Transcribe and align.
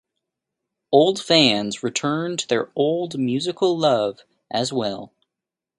Old 0.91 1.21
fans 1.21 1.83
returned 1.83 2.39
to 2.39 2.47
their 2.47 2.71
"old 2.75 3.19
musical 3.19 3.77
love" 3.77 4.21
as 4.49 4.73
well. 4.73 5.13